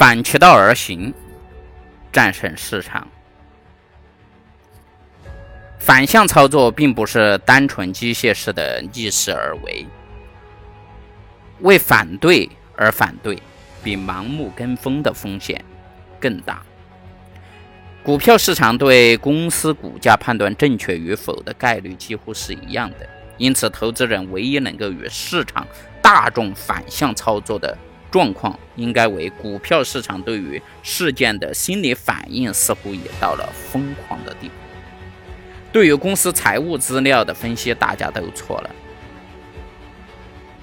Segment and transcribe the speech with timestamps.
[0.00, 1.12] 反其道而行，
[2.10, 3.06] 战胜市场。
[5.78, 9.86] 反向操作并不是单纯机械式的逆势而为，
[11.60, 13.42] 为反对而反对，
[13.84, 15.62] 比盲目跟风的风险
[16.18, 16.62] 更大。
[18.02, 23.06] 股票市场对公司股价判断正确与否的概率几乎是一样的，
[23.36, 25.66] 因此，投资人唯一能够与市场
[26.00, 27.76] 大众反向操作的
[28.10, 34.54] 状况，应该为股票市场对于事件的心理反应似乎也到了疯狂的地步。
[35.72, 38.70] 对于公司财务资料的分析，大家都错了。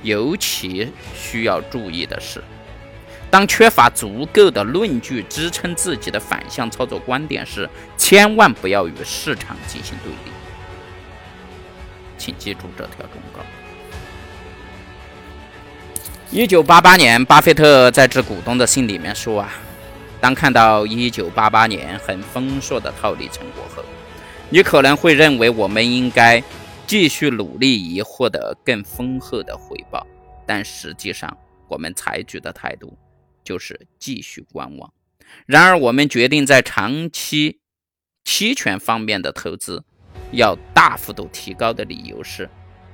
[0.04, 2.44] 尤其需要注意的是，
[3.32, 10.32] 当缺乏足够的论据支撑自己的反向操作观点时，千万不要与市场进行对立。
[12.18, 13.40] 请记住这条忠告。
[16.30, 19.54] 一九八八年，巴菲特在致股东的信里面说：“啊，
[20.20, 23.82] 当看到一九八八年很丰硕的套利成果后。”
[24.52, 26.44] 你可能会认为我们应该
[26.86, 30.06] 继续努力以获得更丰厚的回报，
[30.46, 31.36] 但实际上
[31.70, 32.98] 我们采取的态度
[33.42, 34.92] 就是继续观望。
[35.46, 37.60] 然而，我们决定在长期
[38.26, 39.82] 期权方面的投资
[40.34, 42.50] 要大幅度提高的理由是，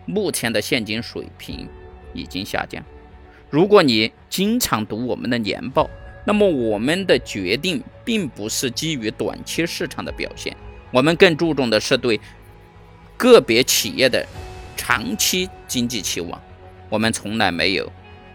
[0.05, 1.67] 目前的现金水平
[2.13, 2.83] 已经下降。
[3.53, 5.87] 如果你经常读我们的年报，
[6.25, 10.57] 那么我们的决定并不是基于短期市场的表现。
[10.89, 12.19] 我们更注重的是对
[13.15, 14.25] 个别企业的
[14.75, 16.41] 长期经济期望。
[16.89, 17.87] 我们从来没有，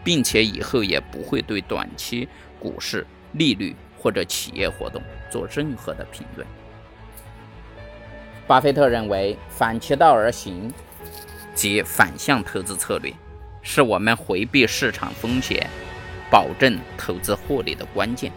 [0.05, 2.28] 并且以后也不会对短期
[2.60, 6.47] 股市、利率或者企业活动做任何的评论。
[8.47, 10.72] 巴菲特认为，反其道而行，
[11.56, 13.12] 即反向投资策略，
[13.62, 15.69] 是我们回避市场风险、
[16.31, 18.33] 保证投资获利的关键。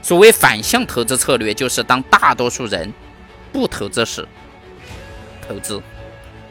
[0.00, 2.92] 所谓反向投资策略，就是当大多数人。
[3.52, 4.26] 不投资时，
[5.46, 5.78] 投资；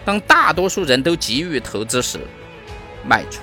[0.06, 2.20] 当大多数人都急于投资时，
[3.04, 3.42] 卖出。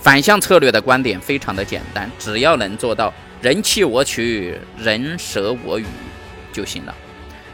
[0.00, 3.12] 反向策略的观点非常的简单，只要能做到
[3.42, 5.84] 人弃我取，人舍我予
[6.50, 6.94] 就行了。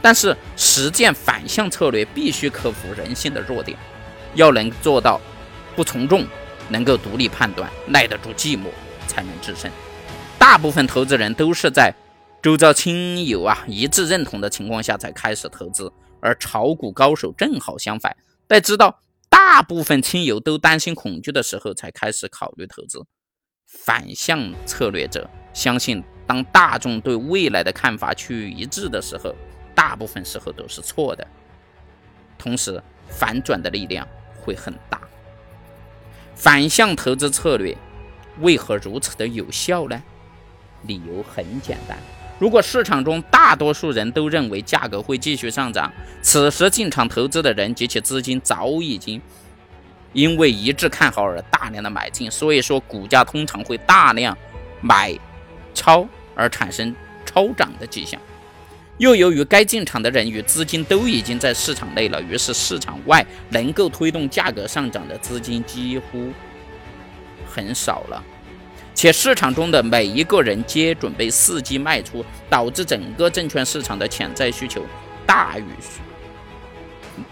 [0.00, 3.76] 但是实践反向策略必须克服人性的弱点，
[4.36, 5.20] 要能做到
[5.74, 6.24] 不从众，
[6.68, 8.68] 能够独立判断，耐得住寂寞，
[9.08, 9.70] 才能制胜。
[10.38, 11.92] 大部分投资人都是在。
[12.42, 23.04] 周遭亲友啊一致认同的情况下才开始投资，而炒股高手正好相反，在知道大部分亲友都担心恐惧的时候才开始考虑投资。
[23.66, 29.34] 反向策略者相信，当大众对未来的看法趋于一致的时候，
[29.74, 31.26] 大部分时候都是错的。
[32.38, 34.06] 同时，反转的力量
[34.46, 35.00] 会很大。
[36.34, 37.76] 反向投资策略
[38.40, 40.02] 为何如此的有效呢？
[40.82, 41.98] 理由很简单。
[42.38, 45.90] 如果市场中大多数人都认为价格会继续上涨，
[46.22, 49.20] 此时进场投资的人及其资金早已经
[50.12, 54.36] 因为一致看好而大量的买进，所以说股价通常会大量
[54.82, 55.18] 买
[55.72, 58.20] 超而产生超涨的迹象。
[58.98, 66.30] 又由于该进场的人与资金都已经在市场内了，于是市场外能够推动价格上涨的资金几乎
[67.46, 68.24] 很少了。
[68.94, 74.82] 且市场中的每一个人皆准备伺机卖出，导致整个证券市场的潜在需求
[75.26, 75.64] 大于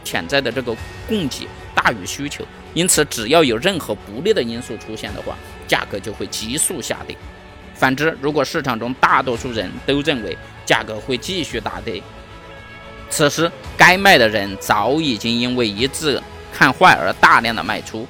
[0.04, 0.76] 潜在的这个
[1.08, 2.44] 供给大于需求，
[2.74, 5.34] 因此只要有任何不利的因素出现的话，
[5.66, 7.16] 价格就会急速下跌。
[7.74, 12.02] 反之，如果市场中大多数人都认为价格会继续大跌，
[13.10, 18.06] 此时该卖的人早已经因为一致看坏而大量的卖出，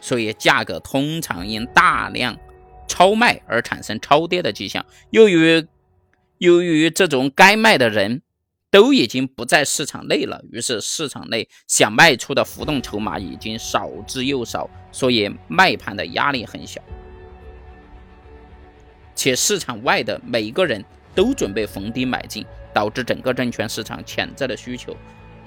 [0.00, 2.36] 所以价格通常因大量。
[2.86, 5.66] 超卖而产生超跌的迹象，由于
[6.36, 8.20] 由于这种该卖的人
[8.70, 16.80] 都已经不在市场内了，于是市场内想卖出的浮动筹码已经少之又少，所以卖盘的压力很小。
[19.24, 20.84] 且市场外的每一个人
[21.14, 22.44] 都准备逢低买进，
[22.74, 24.94] 导致整个证券市场潜在的需求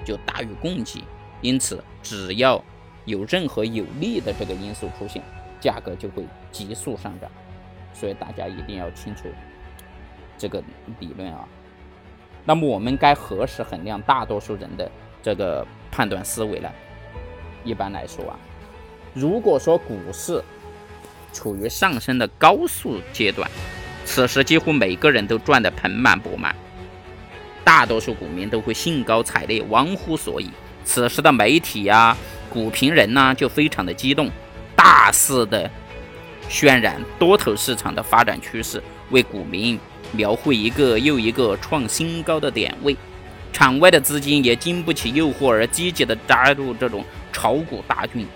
[0.04, 1.04] 就大于供给，
[1.42, 2.60] 因此只要
[3.04, 5.22] 有任何有利的这个因素出现。
[5.60, 7.30] 价格就会急速上涨，
[7.94, 9.28] 所以大家一定要清楚
[10.36, 10.60] 这个
[10.98, 11.46] 理论啊。
[12.44, 14.90] 那么我们该何时衡量大多数人的
[15.22, 16.68] 这个判断思维呢？
[17.62, 18.36] 一般来说啊，
[19.14, 20.42] 如果说股市
[21.32, 23.48] 处于上升的高速阶段，
[24.04, 26.54] 此时几乎每个人都赚得盆满钵满，
[27.62, 30.50] 大多数股民都会兴高采烈、忘乎所以。
[30.84, 32.16] 此时的媒体呀、
[32.48, 34.30] 股评人呢就非常的激动。
[34.74, 35.70] 大肆的
[36.48, 39.78] 渲染多头市场的发展趋势，为股民
[40.12, 42.96] 描绘一个又一个创新高的点位。
[43.52, 48.26] 场外的资金也经不起诱惑而积极的加入这种炒股大军，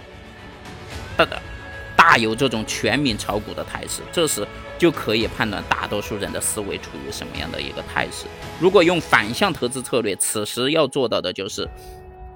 [2.12, 4.03] 大有这种全民炒股的态势。
[4.12, 8.26] 这时就可以判断大多数人的思维处于什么样的一个态势。
[8.61, 11.67] 如果用反向投资策略，此时要做到的就是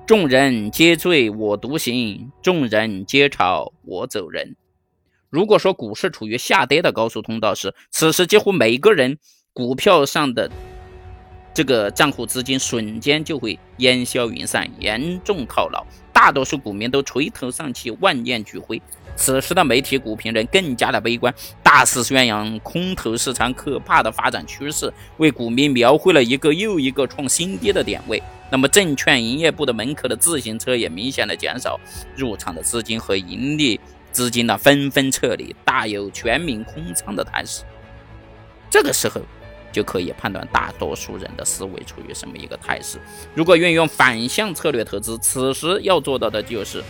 [0.07, 4.57] 众人皆醉我独醒，众人皆炒我走人。
[5.29, 9.19] 如果说股市处于下跌的高速通道时，此时几乎每个人
[9.53, 10.51] 股票上的。
[11.53, 18.81] 这个账户资金瞬间就会烟消云散，严重套牢，大多数股民都垂头丧气，万念俱灰。
[19.17, 28.23] 此时的媒体股评人更加的悲观，大肆宣扬空头市场可怕的发展趋势，为股民描绘了一个又一个创新低的点位。
[28.51, 31.81] 那么，证券营业部的门口的自行车也明显的减少，
[32.15, 33.81] 入场的资金和盈利
[34.13, 37.65] 资金呢纷纷撤离，大有全民空仓的态势。
[38.71, 39.21] 这个时候。
[39.73, 42.99] 就可以判断大多数人的思维处于什么一个态势。
[43.35, 46.83] 如果运用反向策略投资，此时要做到的就是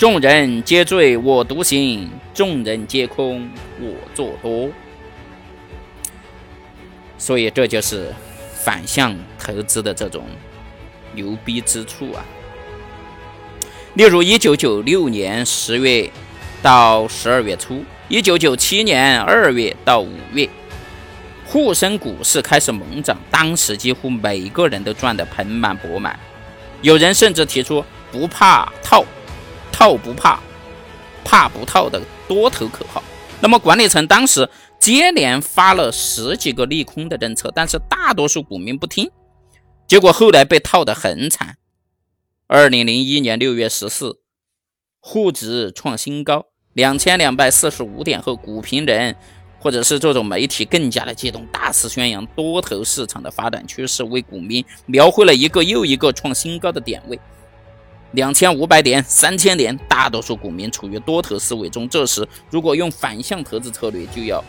[0.00, 3.46] 众人皆醉我独醒，众人皆空
[3.78, 4.70] 我做多。
[7.18, 8.10] 所以这就是
[8.54, 10.24] 反向投资的这种
[11.12, 12.24] 牛逼之处啊！
[13.92, 16.10] 例如，一九九六年十月
[16.62, 20.48] 到十二月初，一九九七年二月到五月。
[21.44, 26.18] 沪深股市开始猛涨，当时几乎每个人都赚得盆满钵满，
[26.80, 29.04] 有人甚至提出“不怕套，
[29.80, 30.38] 套不怕，
[31.24, 31.98] 怕不套”的
[32.28, 33.02] 多头口号。
[33.40, 34.46] 那么管理层当时
[34.78, 39.10] 接连发了十几个利空的政策，但是大多数股民不听，
[39.88, 41.56] 结果后来被套得很惨。
[42.46, 44.20] 二零零一年六月十四，
[45.00, 46.44] 沪指创新高
[46.74, 49.16] 两千两百四十五点后，股评人。
[49.62, 57.20] 或者是这种媒体更加的激动，大肆宣扬多头市场的发展趋势，为股民描绘了一个又一个创新高的点位，
[58.12, 61.88] 两千五百点、三千点，大多数股民处于多头思维中。
[61.88, 64.42] 这时，如果用反向投资策略，就要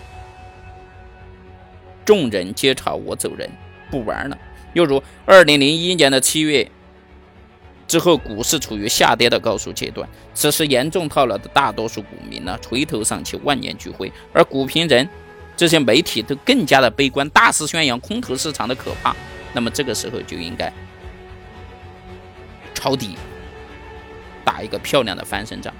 [2.03, 3.49] 众人皆炒我走人，
[3.89, 4.37] 不玩了。
[4.73, 6.69] 又如二零零一年的七月。
[7.87, 14.09] 之后，股市处于下跌的高速阶段，此时严重套牢的大多数股民呢，垂头丧气，万念俱灰。
[14.31, 15.05] 而股评人
[15.57, 19.13] 这些媒体都更加的悲观，大肆宣扬空头市场的可怕。
[19.51, 20.71] 那么这个时候就应该
[22.73, 23.17] 抄底，
[24.43, 25.73] 打一个漂亮的翻身仗。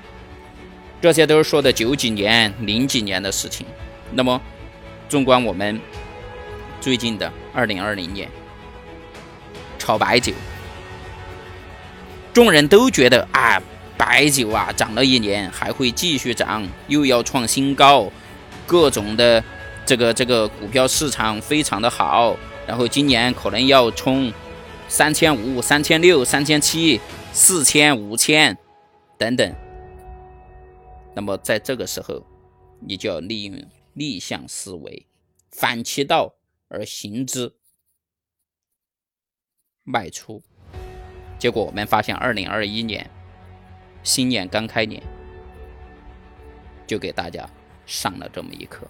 [1.02, 3.66] 这些都是说的九几年、零几年的事情。
[4.12, 4.40] 那么，
[5.10, 5.80] 纵观我们
[6.80, 8.30] 最近的二零二零年，
[9.80, 10.31] 炒白酒。
[12.34, 13.62] 众人都觉得啊，
[13.98, 18.10] 白酒啊涨了一年还会继续涨，又要创新高，
[18.66, 19.44] 各种的
[19.86, 24.31] 这个这个股票市场非常的好，然后今年可能要冲
[24.88, 27.02] 三千五、三千六、三千七、
[27.33, 28.57] 四千、五千
[29.18, 29.56] 等等。
[31.16, 32.25] 那么在这个时候，
[32.80, 35.07] 你就要利用逆向思维，
[35.50, 36.36] 反其道
[36.68, 37.54] 而行之，
[39.83, 40.42] 卖出。
[41.39, 43.10] 结果我们发现，二零二一年
[44.04, 45.01] 新年刚开年，
[46.86, 47.50] 就给大家
[47.85, 48.88] 上了这么一课。